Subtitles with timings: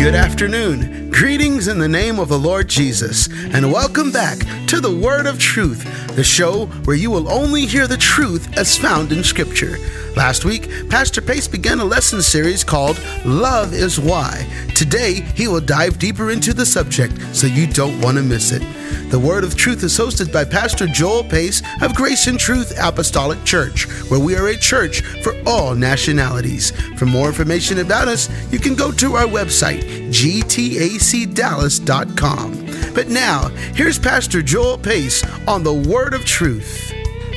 [0.00, 1.10] Good afternoon.
[1.10, 4.38] Greetings in the name of the Lord Jesus, and welcome back
[4.68, 8.78] to the Word of Truth, the show where you will only hear the truth as
[8.78, 9.76] found in Scripture.
[10.16, 14.46] Last week, Pastor Pace began a lesson series called Love is Why.
[14.74, 18.62] Today, he will dive deeper into the subject so you don't want to miss it.
[19.10, 23.42] The Word of Truth is hosted by Pastor Joel Pace of Grace and Truth Apostolic
[23.44, 26.72] Church, where we are a church for all nationalities.
[26.96, 32.94] For more information about us, you can go to our website, gtacdallas.com.
[32.94, 36.92] But now, here's Pastor Joel Pace on the Word of Truth.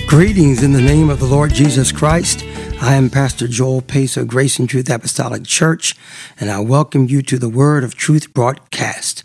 [0.08, 2.44] Greetings in the name of the Lord Jesus Christ.
[2.82, 5.96] I am Pastor Joel Pace of Grace and Truth Apostolic Church,
[6.40, 9.24] and I welcome you to the Word of Truth broadcast.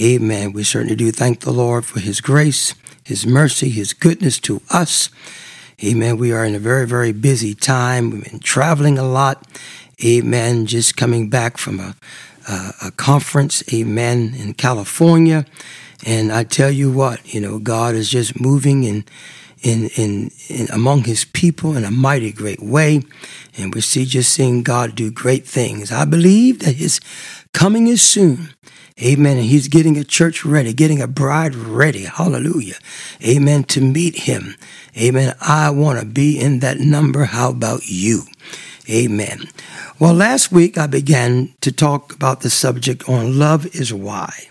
[0.00, 0.52] Amen.
[0.52, 2.74] We certainly do thank the Lord for His grace,
[3.04, 5.10] His mercy, His goodness to us.
[5.84, 6.16] Amen.
[6.16, 8.10] We are in a very, very busy time.
[8.10, 9.46] We've been traveling a lot.
[10.04, 10.66] Amen.
[10.66, 11.94] Just coming back from a,
[12.48, 13.62] a, a conference.
[13.72, 14.34] Amen.
[14.36, 15.46] In California.
[16.04, 19.04] And I tell you what, you know, God is just moving and
[19.62, 23.02] in, in, in among his people in a mighty great way.
[23.56, 25.90] And we see just seeing God do great things.
[25.92, 27.00] I believe that his
[27.52, 28.50] coming is soon.
[29.02, 29.36] Amen.
[29.36, 32.04] And he's getting a church ready, getting a bride ready.
[32.04, 32.76] Hallelujah.
[33.22, 33.64] Amen.
[33.64, 34.54] To meet him.
[34.96, 35.34] Amen.
[35.40, 37.24] I want to be in that number.
[37.24, 38.22] How about you?
[38.88, 39.48] Amen.
[39.98, 44.48] Well, last week I began to talk about the subject on love is why.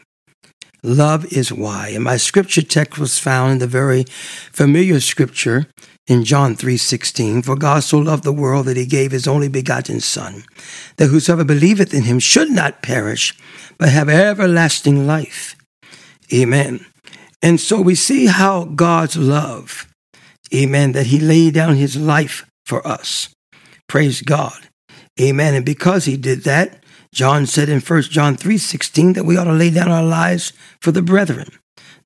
[0.86, 1.89] Love is why.
[1.89, 4.05] And my scripture text was found in the very
[4.52, 5.67] familiar scripture
[6.08, 10.00] in John 3:16, for God so loved the world that he gave his only begotten
[10.00, 10.44] son,
[10.97, 13.33] that whosoever believeth in him should not perish,
[13.80, 15.56] but have everlasting life.
[16.31, 16.86] Amen.
[17.41, 19.88] And so we see how God's love,
[20.53, 23.30] amen, that he laid down his life for us.
[23.88, 24.69] Praise God.
[25.19, 25.56] Amen.
[25.56, 26.83] And because he did that,
[27.16, 30.91] John said in 1 John 3:16 that we ought to lay down our lives for
[30.91, 31.47] the brethren.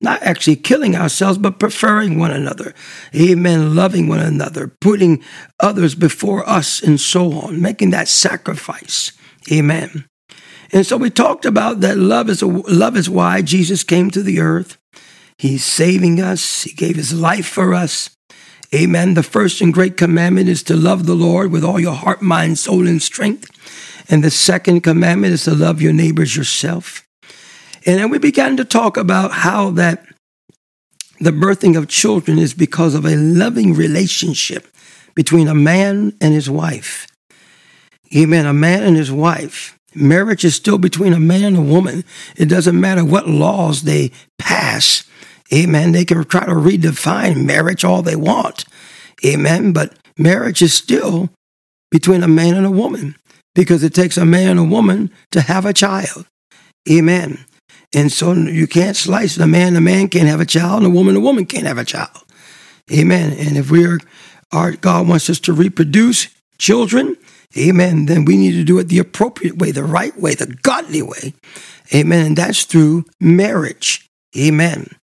[0.00, 2.74] Not actually killing ourselves, but preferring one another.
[3.14, 3.74] Amen.
[3.74, 5.22] Loving one another, putting
[5.58, 9.10] others before us, and so on, making that sacrifice.
[9.50, 10.04] Amen.
[10.72, 14.22] And so we talked about that love is a, love is why Jesus came to
[14.22, 14.78] the earth.
[15.36, 16.62] He's saving us.
[16.62, 18.10] He gave his life for us.
[18.72, 19.14] Amen.
[19.14, 22.60] The first and great commandment is to love the Lord with all your heart, mind,
[22.60, 23.50] soul, and strength.
[24.10, 27.06] And the second commandment is to love your neighbors yourself.
[27.86, 30.04] And then we began to talk about how that
[31.20, 34.66] the birthing of children is because of a loving relationship
[35.14, 37.06] between a man and his wife.
[38.14, 38.46] Amen.
[38.46, 39.78] A man and his wife.
[39.94, 42.04] Marriage is still between a man and a woman.
[42.36, 45.04] It doesn't matter what laws they pass.
[45.52, 45.92] Amen.
[45.92, 48.64] They can try to redefine marriage all they want.
[49.24, 49.72] Amen.
[49.72, 51.30] But marriage is still
[51.90, 53.16] between a man and a woman
[53.54, 56.26] because it takes a man and a woman to have a child.
[56.90, 57.44] Amen.
[57.94, 60.96] And so you can't slice the man, the man can't have a child, and the
[60.96, 62.24] woman, the woman can't have a child.
[62.92, 63.32] Amen.
[63.32, 63.98] And if we're,
[64.52, 66.28] our God wants us to reproduce
[66.58, 67.16] children,
[67.56, 71.02] amen, then we need to do it the appropriate way, the right way, the godly
[71.02, 71.34] way.
[71.94, 72.26] Amen.
[72.26, 74.08] And that's through marriage.
[74.36, 74.96] Amen.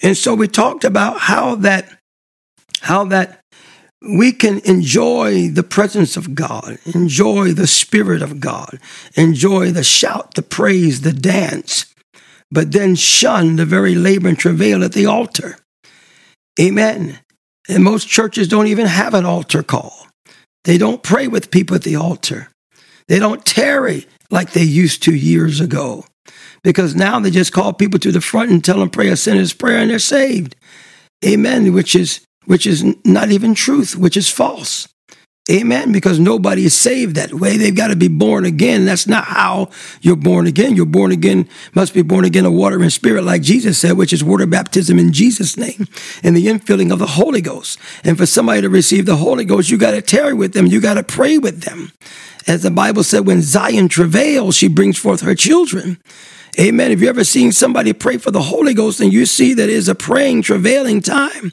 [0.00, 1.98] And so we talked about how that,
[2.80, 3.41] how that
[4.04, 8.80] we can enjoy the presence of God, enjoy the Spirit of God,
[9.14, 11.86] enjoy the shout, the praise, the dance,
[12.50, 15.56] but then shun the very labor and travail at the altar.
[16.60, 17.18] Amen.
[17.68, 20.08] And most churches don't even have an altar call.
[20.64, 22.48] They don't pray with people at the altar.
[23.08, 26.04] They don't tarry like they used to years ago
[26.62, 29.52] because now they just call people to the front and tell them pray a sinner's
[29.52, 30.56] prayer and they're saved.
[31.24, 31.72] Amen.
[31.72, 34.88] Which is which is not even truth, which is false.
[35.50, 35.90] Amen.
[35.90, 37.56] Because nobody is saved that way.
[37.56, 38.84] They've got to be born again.
[38.84, 39.70] That's not how
[40.00, 40.76] you're born again.
[40.76, 44.12] You're born again, must be born again of water and spirit, like Jesus said, which
[44.12, 45.88] is water baptism in Jesus' name
[46.22, 47.80] and the infilling of the Holy Ghost.
[48.04, 50.66] And for somebody to receive the Holy Ghost, you got to tarry with them.
[50.66, 51.90] You got to pray with them.
[52.46, 56.00] As the Bible said, when Zion travails, she brings forth her children.
[56.60, 56.90] Amen.
[56.90, 59.88] Have you ever seen somebody pray for the Holy Ghost and you see that is
[59.88, 61.52] a praying, travailing time?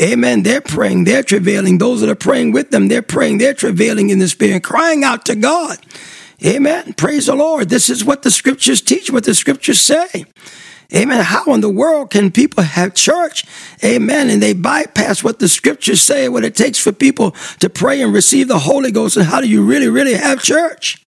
[0.00, 0.42] Amen.
[0.42, 1.76] They're praying, they're travailing.
[1.76, 5.26] Those that are praying with them, they're praying, they're travailing in the Spirit, crying out
[5.26, 5.78] to God.
[6.42, 6.94] Amen.
[6.94, 7.68] Praise the Lord.
[7.68, 10.24] This is what the scriptures teach, what the scriptures say.
[10.94, 11.22] Amen.
[11.22, 13.44] How in the world can people have church?
[13.84, 14.30] Amen.
[14.30, 18.14] And they bypass what the scriptures say, what it takes for people to pray and
[18.14, 19.18] receive the Holy Ghost.
[19.18, 21.04] And how do you really, really have church?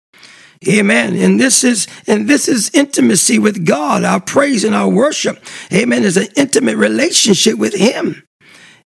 [0.69, 1.17] Amen.
[1.17, 4.05] And this is and this is intimacy with God.
[4.05, 5.43] Our praise and our worship,
[5.73, 8.27] amen, is an intimate relationship with Him.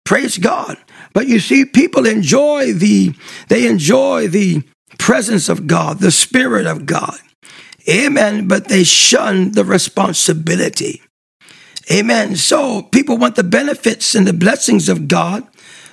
[0.05, 0.77] Praise God.
[1.15, 3.15] But you see, people enjoy the
[3.49, 4.63] they enjoy the
[4.99, 7.19] presence of God, the Spirit of God.
[7.89, 8.49] Amen.
[8.49, 11.01] But they shun the responsibility.
[11.91, 12.37] Amen.
[12.37, 15.47] So people want the benefits and the blessings of God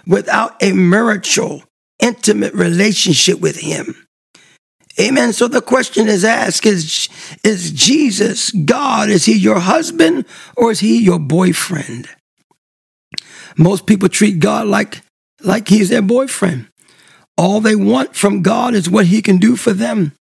[0.05, 1.63] without a marital,
[1.99, 3.95] intimate relationship with Him.
[4.97, 5.33] Amen.
[5.33, 7.09] So the question is asked is,
[7.43, 9.09] is Jesus God?
[9.09, 10.25] Is He your husband
[10.57, 12.09] or is He your boyfriend?
[13.57, 15.01] Most people treat God like,
[15.41, 16.67] like He's their boyfriend.
[17.37, 20.13] All they want from God is what He can do for them.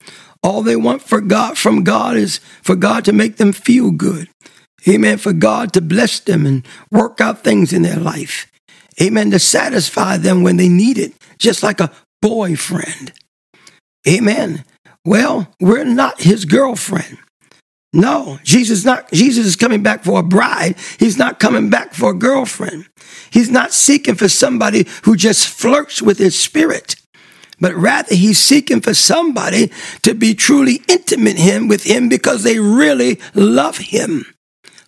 [0.44, 4.30] All they want for God from God is for God to make them feel good.
[4.88, 5.18] Amen.
[5.18, 8.50] For God to bless them and work out things in their life.
[9.02, 9.32] Amen.
[9.32, 11.92] To satisfy them when they need it, just like a
[12.22, 13.14] boyfriend.
[14.08, 14.64] Amen.
[15.06, 17.18] Well, we're not his girlfriend.
[17.94, 20.76] No, Jesus not Jesus is coming back for a bride.
[21.00, 22.88] He's not coming back for a girlfriend.
[23.32, 26.96] He's not seeking for somebody who just flirts with his spirit
[27.60, 29.72] but rather he's seeking for somebody
[30.04, 34.26] to be truly intimate him with him because they really love him.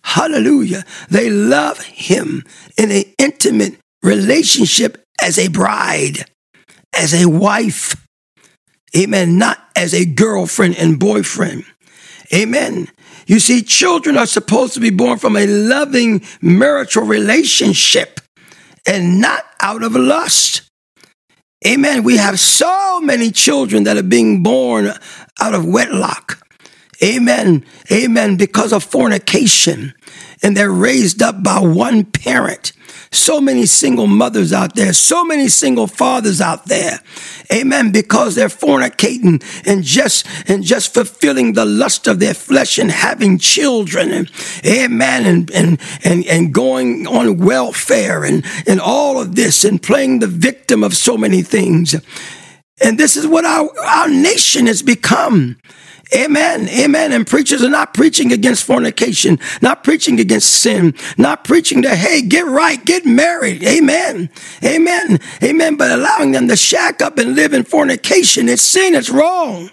[0.02, 0.84] Hallelujah.
[1.08, 2.44] They love him
[2.76, 6.24] in an intimate relationship as a bride,
[6.96, 7.96] as a wife.
[8.96, 9.38] Amen.
[9.38, 11.64] Not as a girlfriend and boyfriend.
[12.32, 12.88] Amen.
[13.26, 18.20] You see, children are supposed to be born from a loving marital relationship
[18.86, 20.62] and not out of lust.
[21.66, 22.02] Amen.
[22.02, 24.92] We have so many children that are being born
[25.40, 26.46] out of wedlock.
[27.02, 27.64] Amen.
[27.92, 28.36] Amen.
[28.36, 29.94] Because of fornication.
[30.42, 32.72] And they're raised up by one parent.
[33.12, 37.00] So many single mothers out there, so many single fathers out there.
[37.52, 37.90] Amen.
[37.90, 43.38] Because they're fornicating and just and just fulfilling the lust of their flesh and having
[43.38, 44.30] children and
[44.64, 50.20] amen and and and, and going on welfare and, and all of this and playing
[50.20, 51.96] the victim of so many things.
[52.80, 55.56] And this is what our, our nation has become.
[56.14, 56.68] Amen.
[56.68, 57.12] Amen.
[57.12, 62.22] And preachers are not preaching against fornication, not preaching against sin, not preaching that, hey,
[62.22, 63.62] get right, get married.
[63.62, 64.28] Amen.
[64.64, 65.20] Amen.
[65.42, 65.76] Amen.
[65.76, 69.70] But allowing them to shack up and live in fornication, it's sin, it's wrong.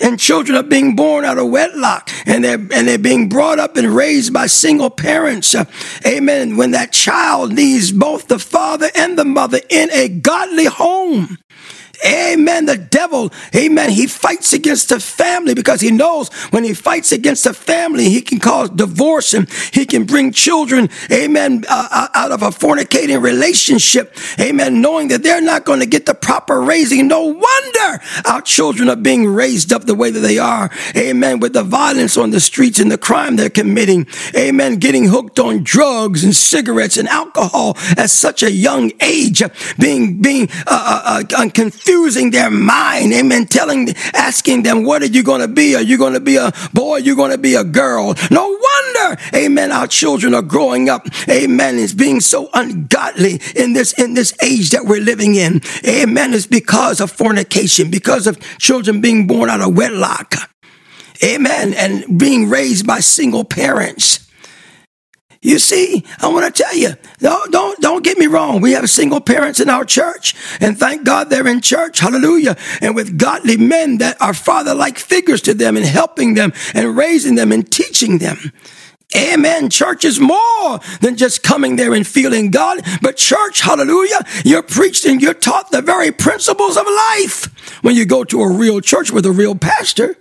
[0.00, 3.76] And children are being born out of wedlock and they're, and they're being brought up
[3.76, 5.54] and raised by single parents.
[6.04, 6.56] Amen.
[6.56, 11.38] When that child needs both the father and the mother in a godly home.
[12.04, 12.66] Amen.
[12.66, 17.44] The devil, amen, he fights against the family because he knows when he fights against
[17.44, 22.32] the family, he can cause divorce and he can bring children, amen, uh, uh out
[22.32, 24.16] of a fornicating relationship.
[24.40, 24.80] Amen.
[24.80, 27.06] Knowing that they're not going to get the proper raising.
[27.06, 30.70] No wonder our children are being raised up the way that they are.
[30.96, 31.40] Amen.
[31.40, 34.06] With the violence on the streets and the crime they're committing.
[34.36, 34.76] Amen.
[34.76, 39.42] Getting hooked on drugs and cigarettes and alcohol at such a young age.
[39.78, 43.12] Being, being, uh, uh, uh confused confusing their mind.
[43.12, 43.46] Amen.
[43.46, 45.74] Telling, asking them, what are you going to be?
[45.76, 46.92] Are you going to be a boy?
[46.92, 48.14] Are you going to be a girl?
[48.30, 51.06] No wonder, amen, our children are growing up.
[51.28, 51.76] Amen.
[51.76, 55.60] Is being so ungodly in this, in this age that we're living in.
[55.86, 56.32] Amen.
[56.32, 60.34] It's because of fornication, because of children being born out of wedlock.
[61.22, 61.74] Amen.
[61.74, 64.30] And being raised by single parents.
[65.44, 68.60] You see, I want to tell you, don't, don't, don't get me wrong.
[68.60, 71.98] We have single parents in our church and thank God they're in church.
[71.98, 72.56] Hallelujah.
[72.80, 76.96] And with godly men that are father like figures to them and helping them and
[76.96, 78.52] raising them and teaching them.
[79.16, 79.68] Amen.
[79.68, 85.04] Church is more than just coming there and feeling God, but church, hallelujah, you're preached
[85.04, 89.10] and you're taught the very principles of life when you go to a real church
[89.10, 90.16] with a real pastor.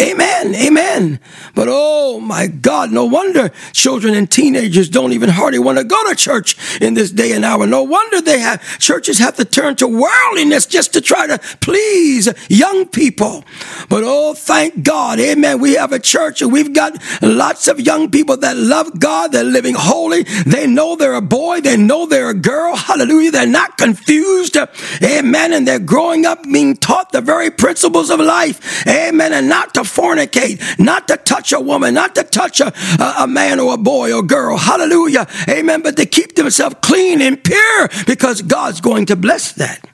[0.00, 0.54] Amen.
[0.54, 1.18] Amen.
[1.56, 6.08] But oh my God, no wonder children and teenagers don't even hardly want to go
[6.08, 7.66] to church in this day and hour.
[7.66, 12.28] No wonder they have churches have to turn to worldliness just to try to please
[12.48, 13.44] young people.
[13.88, 15.18] But oh, thank God.
[15.18, 15.60] Amen.
[15.60, 19.32] We have a church and we've got lots of young people that love God.
[19.32, 20.22] They're living holy.
[20.46, 21.60] They know they're a boy.
[21.60, 22.76] They know they're a girl.
[22.76, 23.32] Hallelujah.
[23.32, 24.56] They're not confused.
[25.02, 25.52] Amen.
[25.52, 28.86] And they're growing up being taught the very principles of life.
[28.86, 29.32] Amen.
[29.32, 32.72] And not to fornicate, not to touch a woman, not to touch a,
[33.18, 34.56] a, man or a boy or girl.
[34.56, 35.26] Hallelujah.
[35.48, 35.82] Amen.
[35.82, 39.84] But to keep themselves clean and pure because God's going to bless that.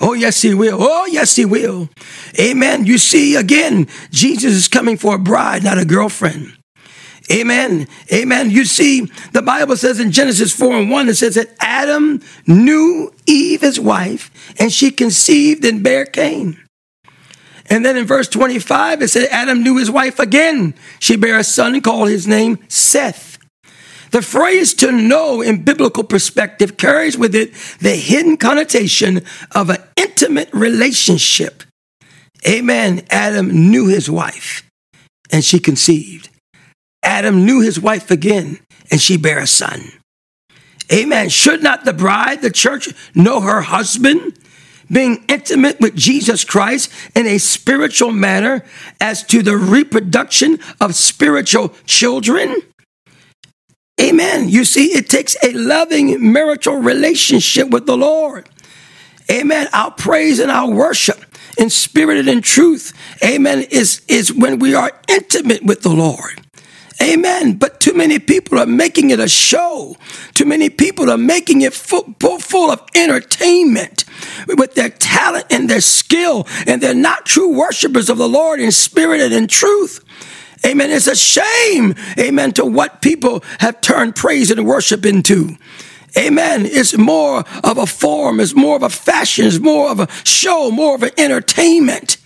[0.00, 0.78] Oh, yes, he will.
[0.80, 1.88] Oh, yes, he will.
[2.38, 2.84] Amen.
[2.84, 6.52] You see, again, Jesus is coming for a bride, not a girlfriend.
[7.32, 7.86] Amen.
[8.12, 8.50] Amen.
[8.50, 13.14] You see, the Bible says in Genesis 4 and 1, it says that Adam knew
[13.26, 16.63] Eve, his wife, and she conceived and bare Cain.
[17.74, 20.74] And then in verse 25, it said Adam knew his wife again.
[21.00, 23.36] She bare a son and called his name Seth.
[24.12, 29.78] The phrase to know in biblical perspective carries with it the hidden connotation of an
[29.96, 31.64] intimate relationship.
[32.46, 33.04] Amen.
[33.10, 34.62] Adam knew his wife.
[35.32, 36.28] and she conceived.
[37.02, 38.60] Adam knew his wife again,
[38.92, 39.90] and she bare a son.
[40.92, 41.28] Amen.
[41.28, 44.38] Should not the bride, the church, know her husband?
[44.94, 48.64] Being intimate with Jesus Christ in a spiritual manner
[49.00, 52.62] as to the reproduction of spiritual children?
[54.00, 54.48] Amen.
[54.48, 58.48] You see, it takes a loving marital relationship with the Lord.
[59.28, 59.66] Amen.
[59.72, 61.24] Our praise and our worship
[61.58, 66.40] in spirit and in truth, amen, is, is when we are intimate with the Lord.
[67.02, 67.54] Amen.
[67.54, 69.96] But too many people are making it a show.
[70.34, 74.03] Too many people are making it full, full, of entertainment
[74.48, 78.70] with their talent and their skill, and they're not true worshipers of the Lord in
[78.70, 80.04] spirit and in truth.
[80.64, 80.90] Amen.
[80.90, 85.56] It's a shame, amen, to what people have turned praise and worship into.
[86.16, 86.64] Amen.
[86.64, 90.70] It's more of a form, it's more of a fashion, it's more of a show,
[90.70, 92.18] more of an entertainment.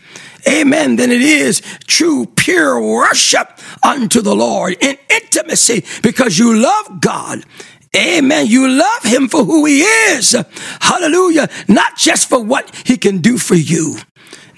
[0.46, 0.96] Amen.
[0.96, 7.44] Than it is true, pure worship unto the Lord in intimacy because you love God.
[7.96, 8.46] Amen.
[8.46, 10.36] You love him for who he is.
[10.80, 11.48] Hallelujah.
[11.68, 13.96] Not just for what he can do for you.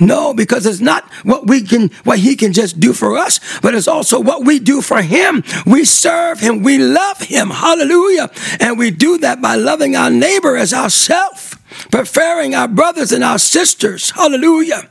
[0.00, 3.74] No, because it's not what we can, what he can just do for us, but
[3.74, 5.44] it's also what we do for him.
[5.66, 6.62] We serve him.
[6.62, 7.50] We love him.
[7.50, 8.30] Hallelujah.
[8.58, 11.56] And we do that by loving our neighbor as ourselves,
[11.90, 14.10] preferring our brothers and our sisters.
[14.10, 14.88] Hallelujah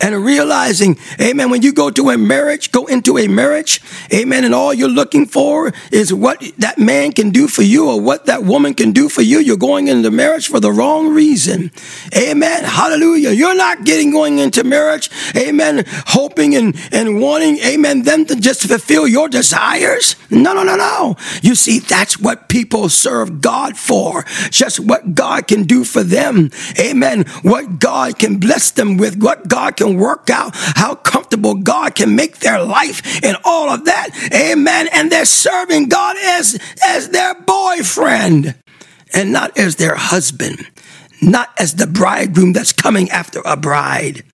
[0.00, 3.80] and realizing, amen, when you go to a marriage, go into a marriage,
[4.12, 8.00] amen, and all you're looking for is what that man can do for you or
[8.00, 9.38] what that woman can do for you.
[9.38, 11.70] You're going into marriage for the wrong reason.
[12.16, 12.64] Amen.
[12.64, 13.30] Hallelujah.
[13.30, 18.62] You're not getting going into marriage, amen, hoping and, and wanting, amen, them to just
[18.62, 20.16] fulfill your desires.
[20.30, 21.16] No, no, no, no.
[21.42, 24.24] You see, that's what people serve God for.
[24.50, 26.50] Just what God can do for them.
[26.78, 27.24] Amen.
[27.42, 32.14] What God can bless them with, what God can work out, how comfortable God can
[32.14, 34.10] make their life and all of that.
[34.32, 34.88] Amen.
[34.92, 38.54] And they're serving God as, as their boyfriend
[39.12, 40.66] and not as their husband,
[41.22, 44.24] not as the bridegroom that's coming after a bride.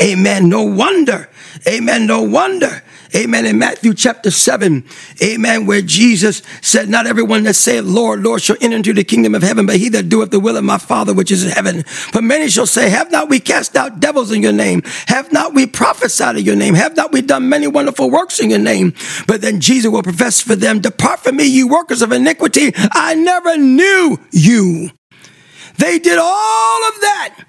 [0.00, 0.48] Amen.
[0.48, 1.28] No wonder.
[1.66, 2.06] Amen.
[2.06, 2.82] No wonder
[3.14, 3.46] Amen.
[3.46, 4.84] In Matthew chapter 7,
[5.22, 9.34] amen, where Jesus said, Not everyone that saith, Lord, Lord, shall enter into the kingdom
[9.34, 11.82] of heaven, but he that doeth the will of my Father which is in heaven.
[11.84, 14.82] For many shall say, Have not we cast out devils in your name?
[15.06, 16.74] Have not we prophesied in your name?
[16.74, 18.94] Have not we done many wonderful works in your name?
[19.26, 22.72] But then Jesus will profess for them, Depart from me, you workers of iniquity.
[22.76, 24.90] I never knew you.
[25.78, 27.44] They did all of that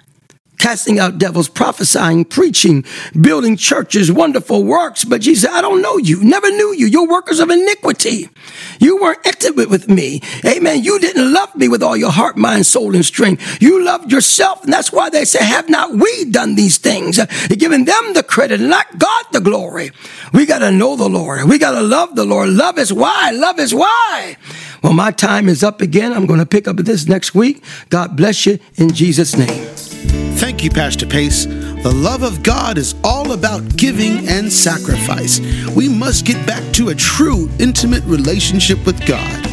[0.58, 2.84] casting out devils, prophesying, preaching,
[3.18, 5.04] building churches, wonderful works.
[5.04, 6.86] But Jesus I don't know you, never knew you.
[6.86, 8.28] You're workers of iniquity.
[8.78, 10.20] You weren't intimate with me.
[10.44, 10.82] Amen.
[10.82, 13.62] You didn't love me with all your heart, mind, soul, and strength.
[13.62, 14.64] You loved yourself.
[14.64, 17.18] And that's why they say, have not we done these things?
[17.48, 19.90] Giving them the credit not God the glory.
[20.32, 21.44] We got to know the Lord.
[21.44, 22.50] We got to love the Lord.
[22.50, 23.30] Love is why.
[23.30, 24.36] Love is why.
[24.82, 26.12] Well, my time is up again.
[26.12, 27.62] I'm going to pick up this next week.
[27.88, 29.77] God bless you in Jesus' name.
[30.58, 31.46] Thank you, Pastor Pace.
[31.46, 35.38] The love of God is all about giving and sacrifice.
[35.68, 39.47] We must get back to a true, intimate relationship with God.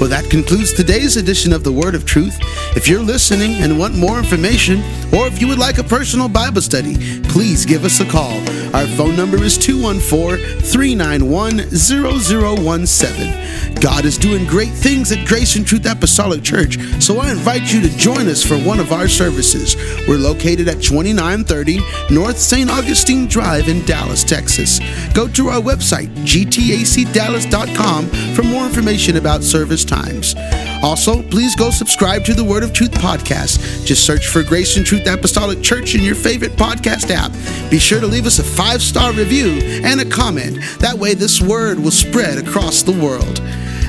[0.00, 2.36] Well, that concludes today's edition of the Word of Truth.
[2.76, 4.80] If you're listening and want more information,
[5.14, 8.36] or if you would like a personal Bible study, please give us a call.
[8.74, 13.80] Our phone number is 214 391 0017.
[13.80, 17.80] God is doing great things at Grace and Truth Apostolic Church, so I invite you
[17.82, 19.76] to join us for one of our services.
[20.08, 21.80] We're located at 2930
[22.12, 22.68] North St.
[22.68, 24.80] Augustine Drive in Dallas, Texas.
[25.12, 30.34] Go to our website, gtacdallas.com, for more information about service times.
[30.82, 33.86] Also, please go subscribe to the Word of Truth podcast.
[33.86, 37.32] Just search for Grace and Truth Apostolic Church in your favorite podcast app.
[37.70, 40.58] Be sure to leave us a five star review and a comment.
[40.80, 43.40] That way, this word will spread across the world.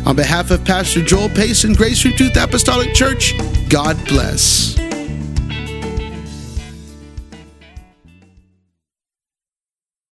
[0.05, 3.33] On behalf of Pastor Joel Pace and Grace and Truth Apostolic Church,
[3.69, 4.84] God bless.